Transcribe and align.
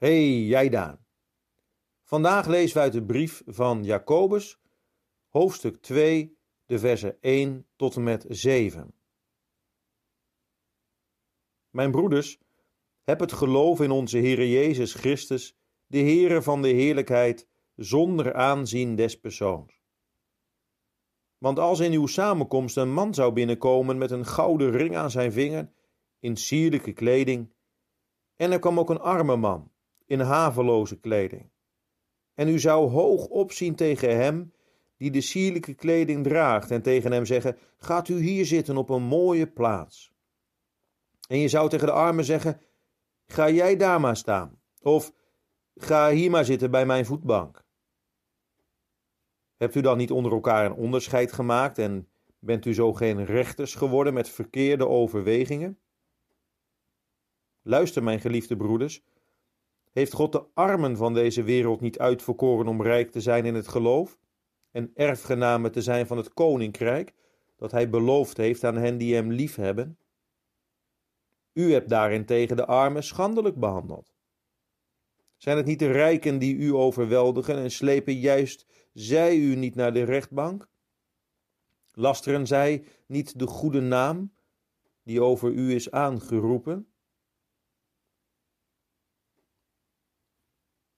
Hey, 0.00 0.42
jij 0.42 0.68
Daan. 0.68 1.04
Vandaag 2.04 2.46
lezen 2.46 2.76
we 2.76 2.82
uit 2.82 2.92
de 2.92 3.04
brief 3.04 3.42
van 3.46 3.84
Jacobus, 3.84 4.60
hoofdstuk 5.28 5.82
2, 5.82 6.38
de 6.66 6.78
versen 6.78 7.20
1 7.20 7.66
tot 7.76 7.96
en 7.96 8.02
met 8.02 8.24
7. 8.28 8.94
Mijn 11.70 11.90
broeders, 11.90 12.38
heb 13.02 13.20
het 13.20 13.32
geloof 13.32 13.80
in 13.80 13.90
onze 13.90 14.18
Heere 14.18 14.50
Jezus 14.50 14.94
Christus, 14.94 15.56
de 15.86 15.98
Heere 15.98 16.42
van 16.42 16.62
de 16.62 16.68
heerlijkheid, 16.68 17.48
zonder 17.76 18.34
aanzien 18.34 18.96
des 18.96 19.20
persoons. 19.20 19.80
Want 21.38 21.58
als 21.58 21.80
in 21.80 21.92
uw 21.92 22.06
samenkomst 22.06 22.76
een 22.76 22.92
man 22.92 23.14
zou 23.14 23.32
binnenkomen 23.32 23.98
met 23.98 24.10
een 24.10 24.26
gouden 24.26 24.70
ring 24.70 24.96
aan 24.96 25.10
zijn 25.10 25.32
vinger, 25.32 25.72
in 26.18 26.36
sierlijke 26.36 26.92
kleding, 26.92 27.52
en 28.36 28.52
er 28.52 28.58
kwam 28.58 28.78
ook 28.78 28.90
een 28.90 29.00
arme 29.00 29.36
man, 29.36 29.72
in 30.10 30.20
haveloze 30.20 31.00
kleding. 31.00 31.50
En 32.34 32.48
u 32.48 32.58
zou 32.58 32.90
hoog 32.90 33.26
opzien 33.26 33.74
tegen 33.74 34.16
hem 34.16 34.52
die 34.96 35.10
de 35.10 35.20
sierlijke 35.20 35.74
kleding 35.74 36.24
draagt 36.24 36.70
en 36.70 36.82
tegen 36.82 37.12
hem 37.12 37.24
zeggen: 37.24 37.56
Gaat 37.78 38.08
u 38.08 38.20
hier 38.20 38.46
zitten 38.46 38.76
op 38.76 38.88
een 38.90 39.02
mooie 39.02 39.46
plaats. 39.46 40.12
En 41.28 41.38
je 41.38 41.48
zou 41.48 41.68
tegen 41.68 41.86
de 41.86 41.92
arme 41.92 42.22
zeggen: 42.22 42.60
Ga 43.26 43.50
jij 43.50 43.76
daar 43.76 44.00
maar 44.00 44.16
staan, 44.16 44.60
of 44.82 45.12
ga 45.74 46.10
hier 46.10 46.30
maar 46.30 46.44
zitten 46.44 46.70
bij 46.70 46.86
mijn 46.86 47.06
voetbank. 47.06 47.64
Hebt 49.56 49.74
u 49.74 49.80
dan 49.80 49.96
niet 49.96 50.10
onder 50.10 50.32
elkaar 50.32 50.64
een 50.64 50.72
onderscheid 50.72 51.32
gemaakt 51.32 51.78
en 51.78 52.08
bent 52.38 52.64
u 52.64 52.74
zo 52.74 52.92
geen 52.92 53.24
rechters 53.24 53.74
geworden 53.74 54.14
met 54.14 54.28
verkeerde 54.28 54.88
overwegingen? 54.88 55.78
Luister, 57.62 58.02
mijn 58.02 58.20
geliefde 58.20 58.56
broeders, 58.56 59.02
heeft 59.90 60.12
God 60.12 60.32
de 60.32 60.44
armen 60.54 60.96
van 60.96 61.14
deze 61.14 61.42
wereld 61.42 61.80
niet 61.80 61.98
uitverkoren 61.98 62.66
om 62.66 62.82
rijk 62.82 63.10
te 63.10 63.20
zijn 63.20 63.44
in 63.44 63.54
het 63.54 63.68
geloof 63.68 64.18
en 64.70 64.90
erfgenamen 64.94 65.72
te 65.72 65.82
zijn 65.82 66.06
van 66.06 66.16
het 66.16 66.34
koninkrijk 66.34 67.14
dat 67.56 67.70
hij 67.70 67.90
beloofd 67.90 68.36
heeft 68.36 68.64
aan 68.64 68.76
hen 68.76 68.98
die 68.98 69.14
hem 69.14 69.32
liefhebben? 69.32 69.98
U 71.52 71.72
hebt 71.72 71.88
daarentegen 71.88 72.56
de 72.56 72.66
armen 72.66 73.02
schandelijk 73.02 73.56
behandeld. 73.56 74.14
Zijn 75.36 75.56
het 75.56 75.66
niet 75.66 75.78
de 75.78 75.90
rijken 75.90 76.38
die 76.38 76.56
u 76.56 76.74
overweldigen 76.74 77.56
en 77.56 77.70
slepen 77.70 78.14
juist 78.14 78.66
zij 78.92 79.36
u 79.36 79.54
niet 79.56 79.74
naar 79.74 79.92
de 79.92 80.02
rechtbank? 80.02 80.68
Lasteren 81.92 82.46
zij 82.46 82.84
niet 83.06 83.38
de 83.38 83.46
goede 83.46 83.80
naam 83.80 84.32
die 85.02 85.22
over 85.22 85.50
u 85.52 85.74
is 85.74 85.90
aangeroepen? 85.90 86.89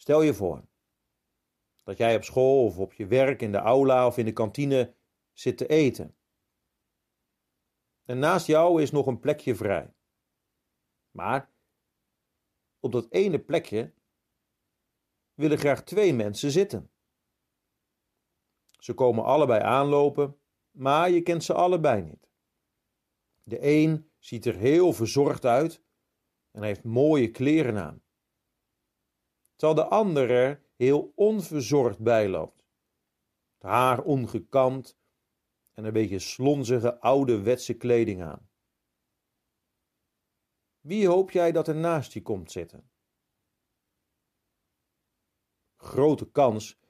Stel 0.00 0.22
je 0.22 0.34
voor 0.34 0.68
dat 1.82 1.96
jij 1.96 2.16
op 2.16 2.24
school 2.24 2.64
of 2.64 2.78
op 2.78 2.92
je 2.92 3.06
werk, 3.06 3.42
in 3.42 3.52
de 3.52 3.58
aula 3.58 4.06
of 4.06 4.18
in 4.18 4.24
de 4.24 4.32
kantine 4.32 4.94
zit 5.32 5.56
te 5.56 5.66
eten. 5.66 6.16
En 8.04 8.18
naast 8.18 8.46
jou 8.46 8.82
is 8.82 8.90
nog 8.90 9.06
een 9.06 9.20
plekje 9.20 9.54
vrij. 9.54 9.94
Maar 11.10 11.52
op 12.78 12.92
dat 12.92 13.10
ene 13.10 13.38
plekje 13.38 13.94
willen 15.34 15.58
graag 15.58 15.82
twee 15.82 16.14
mensen 16.14 16.50
zitten. 16.50 16.90
Ze 18.78 18.94
komen 18.94 19.24
allebei 19.24 19.62
aanlopen, 19.62 20.40
maar 20.70 21.10
je 21.10 21.22
kent 21.22 21.44
ze 21.44 21.54
allebei 21.54 22.02
niet. 22.02 22.30
De 23.42 23.58
een 23.62 24.10
ziet 24.18 24.46
er 24.46 24.56
heel 24.56 24.92
verzorgd 24.92 25.44
uit 25.44 25.82
en 26.50 26.62
heeft 26.62 26.84
mooie 26.84 27.30
kleren 27.30 27.78
aan 27.78 28.02
terwijl 29.60 29.88
de 29.88 29.94
ander 29.94 30.30
er 30.30 30.62
heel 30.76 31.12
onverzorgd 31.14 31.98
bij 31.98 32.28
loopt. 32.28 32.64
Het 33.54 33.70
haar 33.70 34.02
ongekamd 34.02 34.98
en 35.72 35.84
een 35.84 35.92
beetje 35.92 36.18
slonzige 36.18 37.00
ouderwetse 37.00 37.74
kleding 37.74 38.22
aan. 38.22 38.48
Wie 40.80 41.08
hoop 41.08 41.30
jij 41.30 41.52
dat 41.52 41.68
er 41.68 41.74
naast 41.74 42.12
je 42.12 42.22
komt 42.22 42.50
zitten? 42.50 42.90
Grote 45.76 46.30
kans 46.30 46.80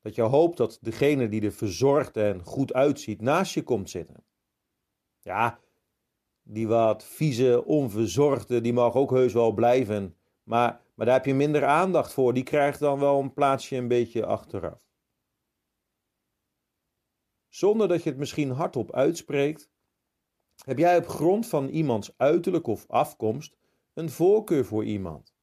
dat 0.00 0.14
je 0.14 0.22
hoopt 0.22 0.56
dat 0.56 0.78
degene 0.80 1.28
die 1.28 1.42
er 1.42 1.52
verzorgd 1.52 2.16
en 2.16 2.44
goed 2.44 2.72
uitziet 2.72 3.20
naast 3.20 3.54
je 3.54 3.62
komt 3.62 3.90
zitten. 3.90 4.24
Ja, 5.20 5.60
die 6.42 6.68
wat 6.68 7.04
vieze, 7.04 7.64
onverzorgde, 7.64 8.60
die 8.60 8.72
mag 8.72 8.94
ook 8.94 9.10
heus 9.10 9.32
wel 9.32 9.52
blijven, 9.52 10.16
maar 10.42 10.88
maar 11.00 11.08
daar 11.08 11.18
heb 11.18 11.26
je 11.28 11.34
minder 11.34 11.64
aandacht 11.64 12.12
voor. 12.12 12.34
Die 12.34 12.42
krijgt 12.42 12.78
dan 12.78 12.98
wel 12.98 13.20
een 13.20 13.32
plaatsje 13.32 13.76
een 13.76 13.88
beetje 13.88 14.26
achteraf. 14.26 14.88
Zonder 17.48 17.88
dat 17.88 18.02
je 18.02 18.08
het 18.08 18.18
misschien 18.18 18.50
hardop 18.50 18.92
uitspreekt, 18.92 19.70
heb 20.64 20.78
jij 20.78 20.96
op 20.96 21.06
grond 21.06 21.46
van 21.46 21.68
iemands 21.68 22.12
uiterlijk 22.16 22.66
of 22.66 22.88
afkomst 22.88 23.56
een 23.92 24.10
voorkeur 24.10 24.64
voor 24.64 24.84
iemand. 24.84 25.34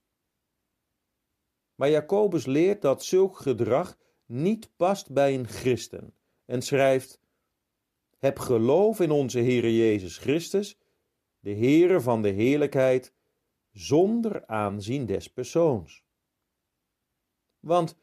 Maar 1.75 1.89
Jacobus 1.89 2.45
leert 2.45 2.81
dat 2.81 3.03
zulk 3.03 3.37
gedrag 3.37 3.97
niet 4.25 4.71
past 4.75 5.13
bij 5.13 5.33
een 5.33 5.47
christen 5.47 6.13
en 6.45 6.61
schrijft: 6.61 7.21
Heb 8.17 8.39
geloof 8.39 8.99
in 8.99 9.11
onze 9.11 9.39
Heere 9.39 9.75
Jezus 9.75 10.17
Christus, 10.17 10.79
de 11.39 11.53
Heere 11.53 12.01
van 12.01 12.21
de 12.21 12.29
heerlijkheid, 12.29 13.15
zonder 13.77 14.45
aanzien 14.47 15.05
des 15.05 15.29
persoons. 15.29 16.03
Want 17.59 17.97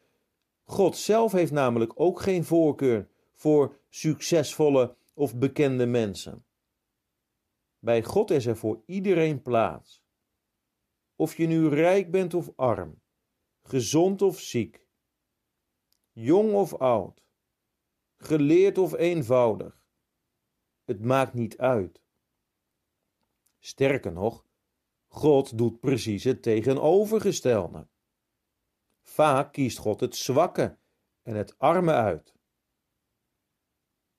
God 0.62 0.96
zelf 0.96 1.32
heeft 1.32 1.52
namelijk 1.52 2.00
ook 2.00 2.20
geen 2.20 2.44
voorkeur 2.44 3.08
voor 3.32 3.80
succesvolle 3.88 4.96
of 5.14 5.36
bekende 5.36 5.86
mensen. 5.86 6.44
Bij 7.78 8.02
God 8.02 8.30
is 8.30 8.46
er 8.46 8.56
voor 8.56 8.82
iedereen 8.86 9.42
plaats. 9.42 10.02
Of 11.16 11.36
je 11.36 11.46
nu 11.46 11.68
rijk 11.68 12.10
bent 12.10 12.34
of 12.34 12.52
arm, 12.56 13.00
gezond 13.62 14.22
of 14.22 14.40
ziek, 14.40 14.86
jong 16.12 16.52
of 16.52 16.74
oud, 16.74 17.26
geleerd 18.16 18.78
of 18.78 18.92
eenvoudig. 18.92 19.82
Het 20.84 21.00
maakt 21.00 21.34
niet 21.34 21.58
uit. 21.58 22.02
Sterker 23.58 24.12
nog, 24.12 24.43
God 25.14 25.58
doet 25.58 25.80
precies 25.80 26.24
het 26.24 26.42
tegenovergestelde. 26.42 27.86
Vaak 29.02 29.52
kiest 29.52 29.78
God 29.78 30.00
het 30.00 30.16
zwakke 30.16 30.78
en 31.22 31.34
het 31.34 31.58
arme 31.58 31.92
uit. 31.92 32.34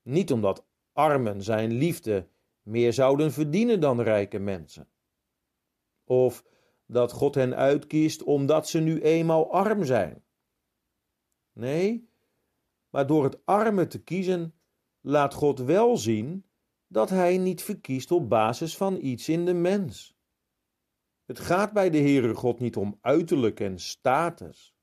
Niet 0.02 0.32
omdat 0.32 0.66
armen 0.92 1.42
zijn 1.42 1.72
liefde 1.72 2.28
meer 2.62 2.92
zouden 2.92 3.32
verdienen 3.32 3.80
dan 3.80 4.00
rijke 4.00 4.38
mensen. 4.38 4.88
Of 6.04 6.44
dat 6.86 7.12
God 7.12 7.34
hen 7.34 7.56
uitkiest 7.56 8.22
omdat 8.22 8.68
ze 8.68 8.78
nu 8.78 9.00
eenmaal 9.00 9.52
arm 9.52 9.84
zijn. 9.84 10.24
Nee, 11.52 12.10
maar 12.88 13.06
door 13.06 13.24
het 13.24 13.46
arme 13.46 13.86
te 13.86 14.02
kiezen, 14.02 14.54
laat 15.00 15.34
God 15.34 15.58
wel 15.58 15.96
zien 15.96 16.46
dat 16.86 17.10
Hij 17.10 17.38
niet 17.38 17.62
verkiest 17.62 18.10
op 18.10 18.28
basis 18.28 18.76
van 18.76 18.98
iets 19.00 19.28
in 19.28 19.44
de 19.44 19.54
mens. 19.54 20.15
Het 21.26 21.38
gaat 21.38 21.72
bij 21.72 21.90
de 21.90 21.98
Heere 21.98 22.34
God 22.34 22.60
niet 22.60 22.76
om 22.76 22.98
uiterlijk 23.00 23.60
en 23.60 23.78
status. 23.78 24.74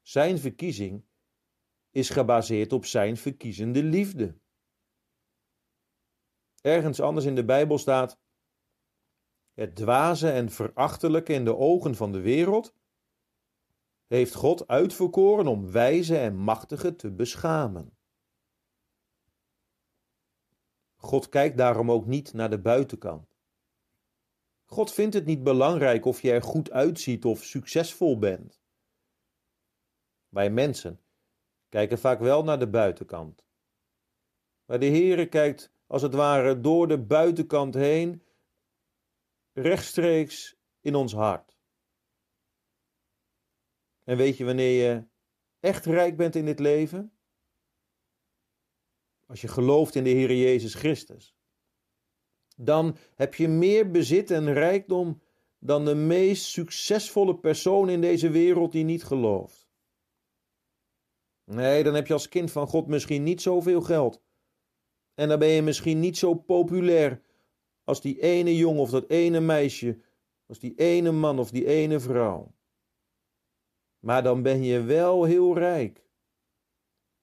Zijn 0.00 0.38
verkiezing 0.38 1.04
is 1.90 2.10
gebaseerd 2.10 2.72
op 2.72 2.84
zijn 2.84 3.16
verkiezende 3.16 3.82
liefde. 3.82 4.40
Ergens 6.60 7.00
anders 7.00 7.26
in 7.26 7.34
de 7.34 7.44
Bijbel 7.44 7.78
staat: 7.78 8.20
Het 9.52 9.76
dwaze 9.76 10.30
en 10.30 10.50
verachtelijke 10.50 11.32
in 11.32 11.44
de 11.44 11.56
ogen 11.56 11.94
van 11.94 12.12
de 12.12 12.20
wereld 12.20 12.74
heeft 14.06 14.34
God 14.34 14.66
uitverkoren 14.66 15.46
om 15.46 15.70
wijze 15.70 16.18
en 16.18 16.36
machtige 16.36 16.94
te 16.94 17.12
beschamen. 17.12 17.96
God 20.96 21.28
kijkt 21.28 21.56
daarom 21.56 21.90
ook 21.90 22.06
niet 22.06 22.32
naar 22.32 22.50
de 22.50 22.60
buitenkant. 22.60 23.31
God 24.72 24.92
vindt 24.92 25.14
het 25.14 25.24
niet 25.24 25.42
belangrijk 25.42 26.04
of 26.04 26.20
je 26.20 26.30
er 26.32 26.42
goed 26.42 26.70
uitziet 26.70 27.24
of 27.24 27.42
succesvol 27.44 28.18
bent. 28.18 28.60
Wij 30.28 30.50
mensen 30.50 31.00
kijken 31.68 31.98
vaak 31.98 32.20
wel 32.20 32.44
naar 32.44 32.58
de 32.58 32.68
buitenkant. 32.68 33.44
Maar 34.64 34.78
de 34.78 34.86
Heere 34.86 35.28
kijkt 35.28 35.72
als 35.86 36.02
het 36.02 36.14
ware 36.14 36.60
door 36.60 36.88
de 36.88 36.98
buitenkant 36.98 37.74
heen, 37.74 38.22
rechtstreeks 39.52 40.56
in 40.80 40.94
ons 40.94 41.12
hart. 41.12 41.58
En 44.04 44.16
weet 44.16 44.36
je 44.36 44.44
wanneer 44.44 44.82
je 44.84 45.04
echt 45.60 45.84
rijk 45.86 46.16
bent 46.16 46.34
in 46.34 46.44
dit 46.44 46.58
leven? 46.58 47.12
Als 49.26 49.40
je 49.40 49.48
gelooft 49.48 49.94
in 49.94 50.04
de 50.04 50.10
Heere 50.10 50.38
Jezus 50.38 50.74
Christus 50.74 51.36
dan 52.66 52.96
heb 53.14 53.34
je 53.34 53.48
meer 53.48 53.90
bezit 53.90 54.30
en 54.30 54.52
rijkdom 54.52 55.20
dan 55.58 55.84
de 55.84 55.94
meest 55.94 56.44
succesvolle 56.44 57.38
persoon 57.38 57.88
in 57.88 58.00
deze 58.00 58.30
wereld 58.30 58.72
die 58.72 58.84
niet 58.84 59.04
gelooft. 59.04 59.70
Nee, 61.44 61.82
dan 61.82 61.94
heb 61.94 62.06
je 62.06 62.12
als 62.12 62.28
kind 62.28 62.50
van 62.50 62.66
God 62.66 62.86
misschien 62.86 63.22
niet 63.22 63.42
zoveel 63.42 63.80
geld. 63.80 64.22
En 65.14 65.28
dan 65.28 65.38
ben 65.38 65.48
je 65.48 65.62
misschien 65.62 66.00
niet 66.00 66.18
zo 66.18 66.34
populair 66.34 67.22
als 67.84 68.00
die 68.00 68.20
ene 68.20 68.56
jongen 68.56 68.80
of 68.80 68.90
dat 68.90 69.08
ene 69.08 69.40
meisje, 69.40 70.00
als 70.46 70.58
die 70.58 70.74
ene 70.74 71.12
man 71.12 71.38
of 71.38 71.50
die 71.50 71.66
ene 71.66 72.00
vrouw. 72.00 72.54
Maar 73.98 74.22
dan 74.22 74.42
ben 74.42 74.62
je 74.62 74.82
wel 74.82 75.24
heel 75.24 75.54
rijk. 75.58 76.06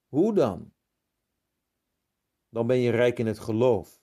Hoe 0.07 0.33
dan? 0.33 0.73
Dan 2.49 2.67
ben 2.67 2.77
je 2.77 2.91
rijk 2.91 3.19
in 3.19 3.27
het 3.27 3.39
geloof. 3.39 3.98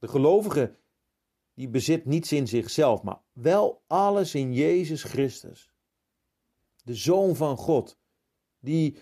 De 0.00 0.08
gelovige 0.08 0.78
die 1.54 1.68
bezit 1.68 2.04
niets 2.04 2.32
in 2.32 2.48
zichzelf, 2.48 3.02
maar 3.02 3.20
wel 3.32 3.84
alles 3.86 4.34
in 4.34 4.52
Jezus 4.52 5.02
Christus. 5.02 5.72
De 6.82 6.94
Zoon 6.94 7.36
van 7.36 7.56
God, 7.56 7.98
die 8.58 8.96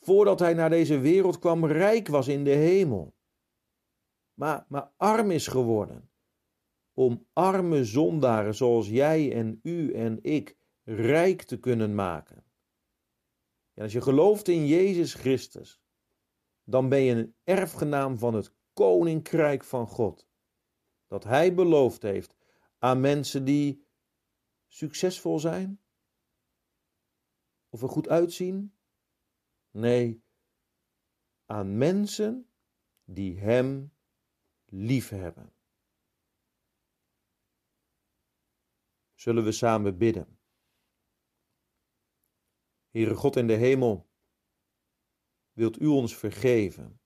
voordat 0.00 0.38
hij 0.38 0.54
naar 0.54 0.70
deze 0.70 0.98
wereld 0.98 1.38
kwam 1.38 1.66
rijk 1.66 2.08
was 2.08 2.28
in 2.28 2.44
de 2.44 2.50
hemel, 2.50 3.14
maar, 4.34 4.64
maar 4.68 4.92
arm 4.96 5.30
is 5.30 5.46
geworden. 5.46 6.10
Om 6.94 7.26
arme 7.32 7.84
zondaren 7.84 8.54
zoals 8.54 8.88
jij 8.88 9.32
en 9.32 9.60
u 9.62 9.92
en 9.92 10.18
ik 10.22 10.56
rijk 10.84 11.42
te 11.42 11.58
kunnen 11.58 11.94
maken. 11.94 12.44
En 13.74 13.82
als 13.82 13.92
je 13.92 14.00
gelooft 14.00 14.48
in 14.48 14.66
Jezus 14.66 15.14
Christus, 15.14 15.80
dan 16.64 16.88
ben 16.88 17.00
je 17.00 17.14
een 17.14 17.34
erfgenaam 17.44 18.18
van 18.18 18.34
het 18.34 18.54
koninkrijk 18.72 19.64
van 19.64 19.86
God. 19.86 20.28
Dat 21.06 21.24
Hij 21.24 21.54
beloofd 21.54 22.02
heeft 22.02 22.36
aan 22.78 23.00
mensen 23.00 23.44
die 23.44 23.86
succesvol 24.66 25.38
zijn? 25.38 25.82
Of 27.68 27.82
er 27.82 27.88
goed 27.88 28.08
uitzien? 28.08 28.76
Nee, 29.70 30.24
aan 31.44 31.78
mensen 31.78 32.52
die 33.04 33.38
Hem 33.38 33.96
liefhebben. 34.64 35.54
Zullen 39.14 39.44
we 39.44 39.52
samen 39.52 39.98
bidden? 39.98 40.40
Heere 42.88 43.14
God 43.14 43.36
in 43.36 43.46
de 43.46 43.52
hemel, 43.52 44.10
wilt 45.52 45.80
u 45.80 45.86
ons 45.86 46.16
vergeven? 46.16 47.01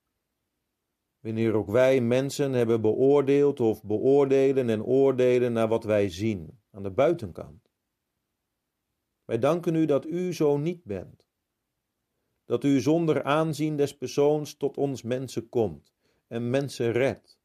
Wanneer 1.27 1.53
ook 1.53 1.69
wij 1.69 2.01
mensen 2.01 2.53
hebben 2.53 2.81
beoordeeld 2.81 3.59
of 3.59 3.83
beoordelen 3.83 4.69
en 4.69 4.83
oordelen 4.83 5.53
naar 5.53 5.67
wat 5.67 5.83
wij 5.83 6.09
zien 6.09 6.59
aan 6.71 6.83
de 6.83 6.91
buitenkant. 6.91 7.69
Wij 9.25 9.39
danken 9.39 9.75
u 9.75 9.85
dat 9.85 10.05
u 10.05 10.33
zo 10.33 10.57
niet 10.57 10.83
bent. 10.83 11.27
Dat 12.45 12.63
u 12.63 12.79
zonder 12.79 13.23
aanzien 13.23 13.77
des 13.77 13.97
persoons 13.97 14.57
tot 14.57 14.77
ons 14.77 15.01
mensen 15.01 15.49
komt 15.49 15.93
en 16.27 16.49
mensen 16.49 16.91
redt. 16.91 17.39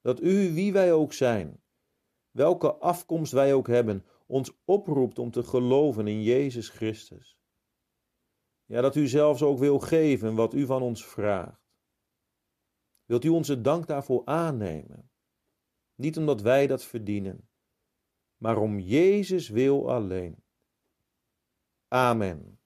Dat 0.00 0.20
u, 0.20 0.52
wie 0.52 0.72
wij 0.72 0.92
ook 0.92 1.12
zijn, 1.12 1.62
welke 2.30 2.74
afkomst 2.74 3.32
wij 3.32 3.54
ook 3.54 3.66
hebben, 3.66 4.04
ons 4.26 4.52
oproept 4.64 5.18
om 5.18 5.30
te 5.30 5.42
geloven 5.42 6.06
in 6.06 6.22
Jezus 6.22 6.68
Christus. 6.68 7.38
Ja, 8.64 8.80
dat 8.80 8.96
u 8.96 9.08
zelfs 9.08 9.42
ook 9.42 9.58
wil 9.58 9.78
geven 9.78 10.34
wat 10.34 10.54
u 10.54 10.66
van 10.66 10.82
ons 10.82 11.06
vraagt. 11.06 11.61
Wilt 13.04 13.24
u 13.24 13.28
onze 13.28 13.60
dank 13.60 13.86
daarvoor 13.86 14.24
aannemen? 14.24 15.10
Niet 15.94 16.16
omdat 16.16 16.40
wij 16.40 16.66
dat 16.66 16.84
verdienen, 16.84 17.48
maar 18.36 18.56
om 18.56 18.78
Jezus 18.78 19.48
wil 19.48 19.90
alleen. 19.92 20.44
Amen. 21.88 22.61